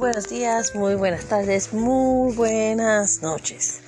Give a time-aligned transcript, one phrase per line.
[0.00, 3.80] buenos días, muy buenas tardes, muy buenas noches.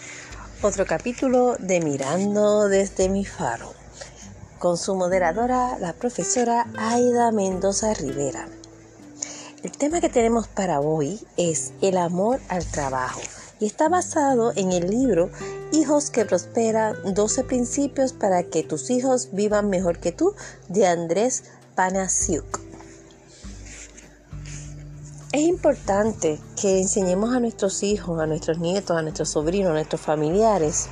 [0.61, 3.73] Otro capítulo de Mirando desde mi faro,
[4.59, 8.47] con su moderadora, la profesora Aida Mendoza Rivera.
[9.63, 13.23] El tema que tenemos para hoy es el amor al trabajo
[13.59, 15.31] y está basado en el libro
[15.73, 20.35] Hijos que Prosperan, 12 principios para que tus hijos vivan mejor que tú,
[20.69, 22.72] de Andrés Panasiuk.
[25.33, 30.03] Es importante que enseñemos a nuestros hijos, a nuestros nietos, a nuestros sobrinos, a nuestros
[30.03, 30.91] familiares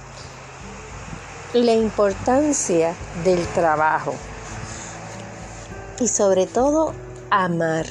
[1.52, 2.94] la importancia
[3.24, 4.14] del trabajo
[6.00, 6.94] y sobre todo
[7.28, 7.86] amar.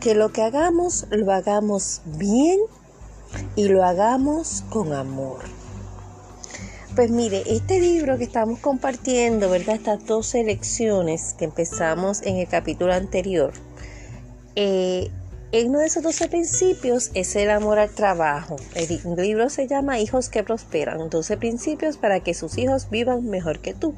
[0.00, 2.58] Que lo que hagamos lo hagamos bien
[3.54, 5.40] y lo hagamos con amor.
[6.96, 9.74] Pues mire, este libro que estamos compartiendo, ¿verdad?
[9.74, 13.52] Estas dos lecciones que empezamos en el capítulo anterior,
[14.56, 15.10] eh,
[15.52, 18.56] uno de esos 12 principios es el amor al trabajo.
[18.74, 23.58] El libro se llama Hijos que Prosperan, 12 principios para que sus hijos vivan mejor
[23.58, 23.94] que tú.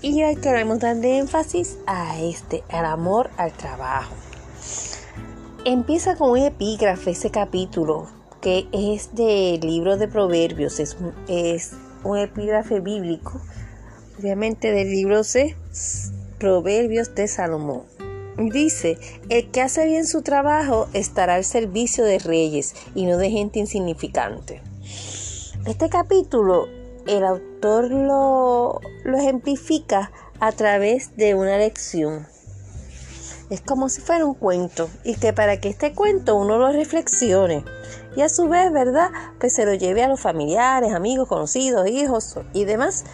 [0.00, 4.14] Y hoy queremos darle énfasis a este, al amor al trabajo.
[5.64, 8.08] Empieza con un epígrafe ese capítulo,
[8.40, 11.72] que es del libro de Proverbios, es, es
[12.04, 13.40] un epígrafe bíblico,
[14.18, 15.56] obviamente del libro de
[16.38, 17.93] Proverbios de Salomón.
[18.36, 23.30] Dice, el que hace bien su trabajo estará al servicio de reyes y no de
[23.30, 24.60] gente insignificante.
[25.66, 26.66] Este capítulo
[27.06, 32.26] el autor lo, lo ejemplifica a través de una lección.
[33.50, 37.64] Es como si fuera un cuento y que para que este cuento uno lo reflexione
[38.16, 39.10] y a su vez, ¿verdad?
[39.38, 43.04] Pues se lo lleve a los familiares, amigos, conocidos, hijos y demás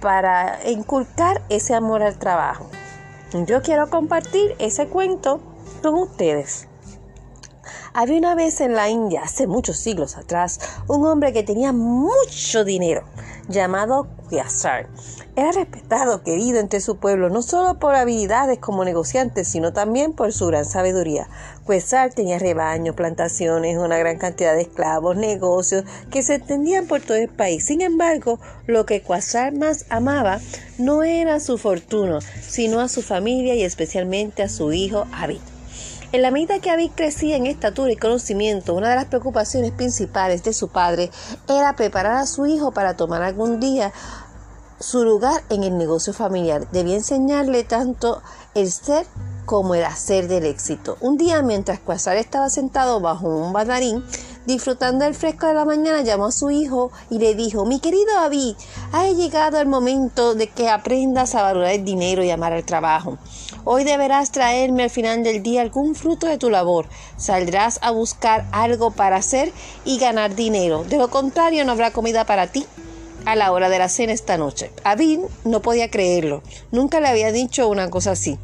[0.00, 2.70] para inculcar ese amor al trabajo.
[3.34, 5.40] Yo quiero compartir ese cuento
[5.82, 6.68] con ustedes.
[7.92, 12.64] Había una vez en la India, hace muchos siglos atrás, un hombre que tenía mucho
[12.64, 13.04] dinero,
[13.48, 14.88] llamado Kyasar.
[15.36, 20.32] Era respetado, querido entre su pueblo, no solo por habilidades como negociante, sino también por
[20.32, 21.28] su gran sabiduría.
[21.64, 27.16] Quasar tenía rebaños, plantaciones, una gran cantidad de esclavos, negocios que se extendían por todo
[27.16, 27.64] el país.
[27.64, 30.40] Sin embargo, lo que Quasar más amaba
[30.78, 35.53] no era su fortuna, sino a su familia y especialmente a su hijo Abid.
[36.14, 40.44] En la medida que Abid crecía en estatura y conocimiento, una de las preocupaciones principales
[40.44, 41.10] de su padre
[41.48, 43.92] era preparar a su hijo para tomar algún día
[44.78, 46.70] su lugar en el negocio familiar.
[46.70, 48.22] Debía enseñarle tanto
[48.54, 49.06] el ser
[49.44, 50.96] como el hacer del éxito.
[51.00, 54.04] Un día, mientras Quasar estaba sentado bajo un banarín,
[54.46, 58.14] disfrutando el fresco de la mañana, llamó a su hijo y le dijo, mi querido
[58.14, 58.56] David,
[58.92, 63.18] ha llegado el momento de que aprendas a valorar el dinero y amar el trabajo.
[63.64, 66.86] Hoy deberás traerme al final del día algún fruto de tu labor.
[67.16, 69.52] Saldrás a buscar algo para hacer
[69.84, 70.84] y ganar dinero.
[70.84, 72.66] De lo contrario, no habrá comida para ti
[73.24, 74.70] a la hora de la cena esta noche.
[74.84, 76.42] Abin no podía creerlo.
[76.72, 78.38] Nunca le había dicho una cosa así.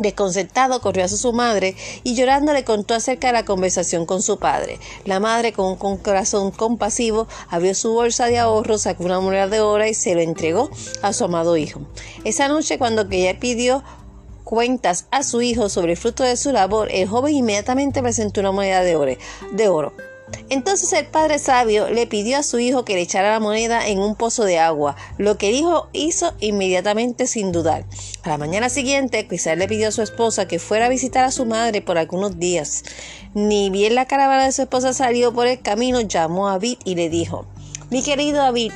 [0.00, 4.38] Desconcertado corrió a su madre y llorando le contó acerca de la conversación con su
[4.38, 4.78] padre.
[5.04, 9.60] La madre, con un corazón compasivo, abrió su bolsa de ahorro, sacó una moneda de
[9.60, 10.70] oro y se lo entregó
[11.02, 11.82] a su amado hijo.
[12.24, 13.84] Esa noche, cuando ella pidió
[14.42, 18.52] cuentas a su hijo sobre el fruto de su labor, el joven inmediatamente presentó una
[18.52, 19.12] moneda de oro.
[19.52, 20.09] De oro.
[20.48, 24.00] Entonces el padre sabio le pidió a su hijo que le echara la moneda en
[24.00, 27.84] un pozo de agua, lo que el hijo hizo inmediatamente sin dudar.
[28.22, 31.30] A la mañana siguiente, quizás le pidió a su esposa que fuera a visitar a
[31.30, 32.82] su madre por algunos días.
[33.34, 36.96] Ni bien la caravana de su esposa salió por el camino, llamó a David y
[36.96, 37.46] le dijo,
[37.90, 38.72] mi querido David,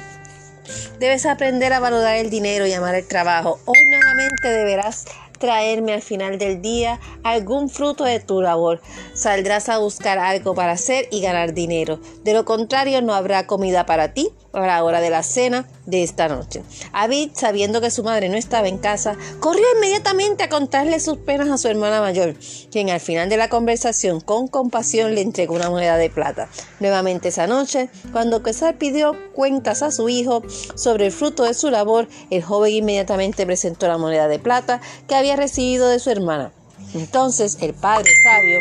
[0.99, 3.59] debes aprender a valorar el dinero y amar el trabajo.
[3.65, 5.05] Hoy nuevamente deberás
[5.39, 8.81] traerme al final del día algún fruto de tu labor.
[9.15, 12.01] Saldrás a buscar algo para hacer y ganar dinero.
[12.23, 16.03] De lo contrario, no habrá comida para ti a la hora de la cena de
[16.03, 16.63] esta noche.
[16.93, 21.49] Abid, sabiendo que su madre no estaba en casa, corrió inmediatamente a contarle sus penas
[21.49, 22.35] a su hermana mayor,
[22.71, 26.49] quien al final de la conversación con compasión le entregó una moneda de plata.
[26.81, 30.43] Nuevamente esa noche, cuando Quesar pidió cuentas a su hijo
[30.75, 35.15] sobre el fruto de su labor, el joven inmediatamente presentó la moneda de plata que
[35.15, 36.53] había recibido de su hermana.
[36.95, 38.61] Entonces el padre sabio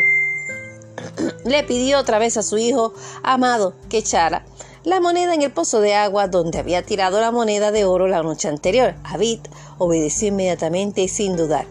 [1.44, 4.44] le pidió otra vez a su hijo amado que echara
[4.84, 8.22] la moneda en el pozo de agua donde había tirado la moneda de oro la
[8.22, 8.94] noche anterior.
[9.02, 9.40] Abid
[9.78, 11.66] obedeció inmediatamente y sin dudar.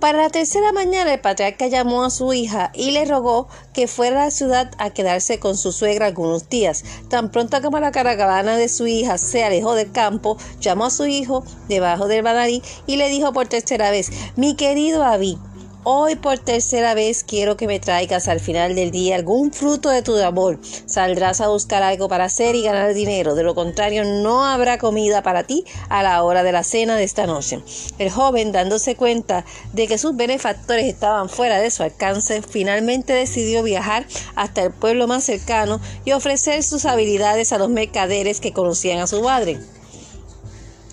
[0.00, 4.20] Para la tercera mañana el patriarca llamó a su hija y le rogó que fuera
[4.20, 6.84] a la ciudad a quedarse con su suegra algunos días.
[7.08, 11.06] Tan pronto como la caravana de su hija se alejó del campo, llamó a su
[11.06, 15.38] hijo debajo del banarí y le dijo por tercera vez, mi querido Abid,
[15.86, 20.00] Hoy por tercera vez quiero que me traigas al final del día algún fruto de
[20.00, 20.58] tu amor.
[20.86, 23.34] Saldrás a buscar algo para hacer y ganar dinero.
[23.34, 27.04] De lo contrario, no habrá comida para ti a la hora de la cena de
[27.04, 27.60] esta noche.
[27.98, 29.44] El joven, dándose cuenta
[29.74, 35.06] de que sus benefactores estaban fuera de su alcance, finalmente decidió viajar hasta el pueblo
[35.06, 39.58] más cercano y ofrecer sus habilidades a los mercaderes que conocían a su padre.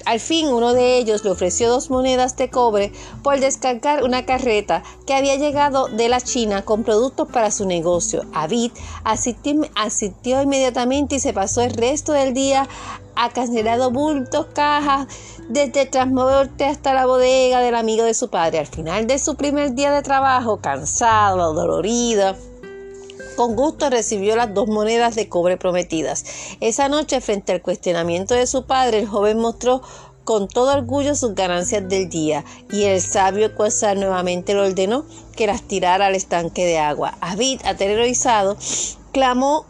[0.05, 2.91] Al fin uno de ellos le ofreció dos monedas de cobre
[3.23, 8.23] por descargar una carreta que había llegado de la China con productos para su negocio.
[8.33, 8.71] Abid
[9.03, 12.67] asistió, inmediatamente y se pasó el resto del día
[13.15, 15.07] a cancelado bultos, cajas,
[15.49, 18.59] desde el hasta la bodega del amigo de su padre.
[18.59, 22.35] Al final de su primer día de trabajo, cansado, dolorido,
[23.35, 26.25] con gusto recibió las dos monedas de cobre prometidas.
[26.59, 29.81] Esa noche, frente al cuestionamiento de su padre, el joven mostró
[30.23, 35.05] con todo orgullo sus ganancias del día, y el sabio Quasar nuevamente le ordenó
[35.35, 37.17] que las tirara al estanque de agua.
[37.21, 38.57] Abid, aterrorizado,
[39.11, 39.65] clamó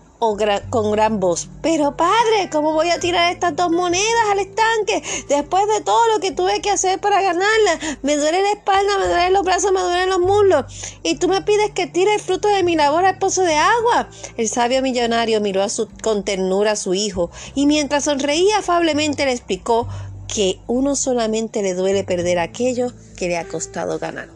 [0.70, 1.50] con gran voz.
[1.64, 6.20] Pero padre, ¿cómo voy a tirar estas dos monedas al estanque después de todo lo
[6.20, 7.98] que tuve que hacer para ganarlas?
[8.04, 10.66] Me duele la espalda, me duelen los brazos, me duelen los muslos.
[11.02, 14.10] Y tú me pides que tire el fruto de mi labor al pozo de agua.
[14.38, 19.26] El sabio millonario miró a su, con ternura a su hijo y mientras sonreía afablemente
[19.26, 19.88] le explicó
[20.28, 24.30] que uno solamente le duele perder aquello que le ha costado ganar.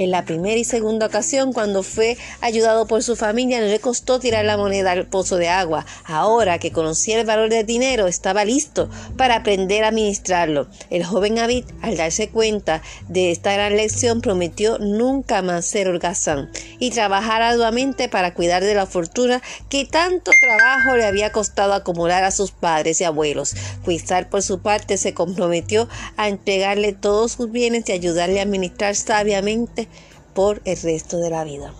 [0.00, 4.18] En la primera y segunda ocasión, cuando fue ayudado por su familia, no le costó
[4.18, 5.84] tirar la moneda al pozo de agua.
[6.06, 8.88] Ahora que conocía el valor del dinero, estaba listo
[9.18, 10.68] para aprender a administrarlo.
[10.88, 16.50] El joven Abid, al darse cuenta de esta gran lección, prometió nunca más ser holgazán
[16.78, 22.24] y trabajar arduamente para cuidar de la fortuna que tanto trabajo le había costado acumular
[22.24, 23.54] a sus padres y abuelos.
[23.84, 28.96] Quizar por su parte se comprometió a entregarle todos sus bienes y ayudarle a administrar
[28.96, 29.89] sabiamente
[30.34, 31.72] por el resto de la vida.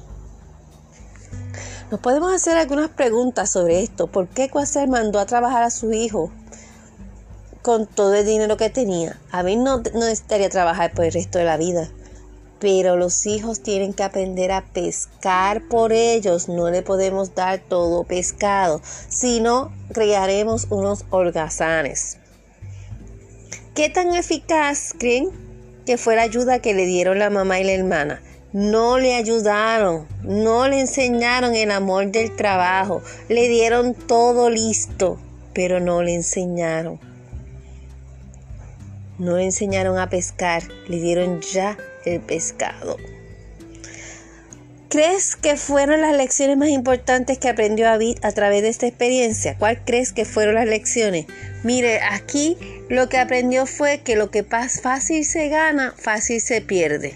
[1.91, 4.07] Nos podemos hacer algunas preguntas sobre esto.
[4.07, 6.31] ¿Por qué Quasar mandó a trabajar a su hijo
[7.63, 9.21] con todo el dinero que tenía?
[9.33, 11.91] A mí no, no necesitaría trabajar por el resto de la vida.
[12.61, 16.49] Pero los hijos tienen que aprender a pescar por ellos.
[16.49, 18.81] No le podemos dar todo pescado.
[18.85, 22.19] Si no, crearemos unos holgazanes.
[23.75, 25.50] ¿Qué tan eficaz creen
[25.85, 28.21] que fue la ayuda que le dieron la mamá y la hermana?
[28.53, 35.19] no le ayudaron, no le enseñaron el amor del trabajo, le dieron todo listo,
[35.55, 36.99] pero no le enseñaron.
[39.19, 42.97] No le enseñaron a pescar, le dieron ya el pescado.
[44.91, 49.57] ¿Crees que fueron las lecciones más importantes que aprendió David a través de esta experiencia?
[49.57, 51.27] ¿Cuál crees que fueron las lecciones?
[51.63, 52.59] Mire, aquí
[52.89, 57.15] lo que aprendió fue que lo que fácil se gana, fácil se pierde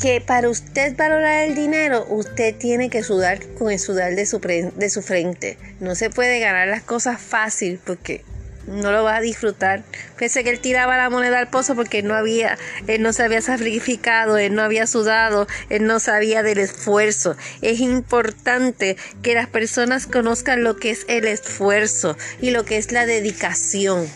[0.00, 4.38] que para usted valorar el dinero, usted tiene que sudar con el sudar de su,
[4.38, 5.58] de su frente.
[5.78, 8.24] No se puede ganar las cosas fácil porque
[8.66, 9.82] no lo va a disfrutar.
[10.18, 13.40] Pensé que él tiraba la moneda al pozo porque no había, él no se había
[13.40, 17.36] sacrificado, él no había sudado, él no sabía del esfuerzo.
[17.62, 22.92] Es importante que las personas conozcan lo que es el esfuerzo y lo que es
[22.92, 24.06] la dedicación.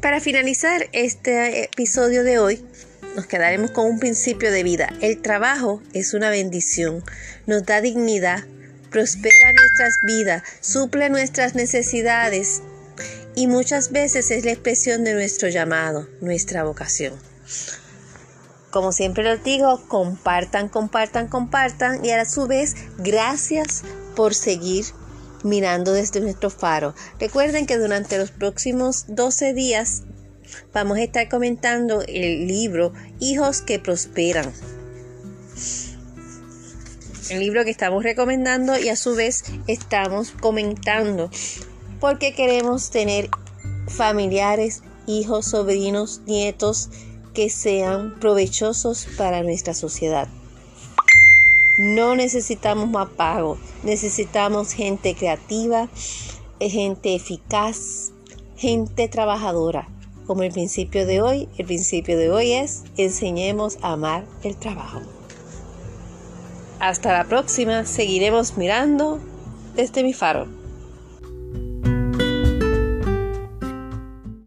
[0.00, 2.62] Para finalizar este episodio de hoy,
[3.16, 4.92] nos quedaremos con un principio de vida.
[5.00, 7.02] El trabajo es una bendición,
[7.46, 8.44] nos da dignidad,
[8.94, 12.62] prospera nuestras vidas, suple nuestras necesidades
[13.34, 17.12] y muchas veces es la expresión de nuestro llamado, nuestra vocación.
[18.70, 23.82] Como siempre les digo, compartan, compartan, compartan y a su vez, gracias
[24.14, 24.84] por seguir
[25.42, 26.94] mirando desde nuestro faro.
[27.18, 30.02] Recuerden que durante los próximos 12 días
[30.72, 34.52] vamos a estar comentando el libro Hijos que Prosperan.
[37.30, 41.30] El libro que estamos recomendando y a su vez estamos comentando
[41.98, 43.30] porque queremos tener
[43.88, 46.90] familiares, hijos, sobrinos, nietos
[47.32, 50.28] que sean provechosos para nuestra sociedad.
[51.78, 55.88] No necesitamos más pago, necesitamos gente creativa,
[56.60, 58.12] eh, gente eficaz,
[58.56, 59.88] gente trabajadora.
[60.26, 65.00] Como el principio de hoy, el principio de hoy es enseñemos a amar el trabajo.
[66.84, 69.18] Hasta la próxima, seguiremos mirando
[69.74, 70.63] desde mi faro.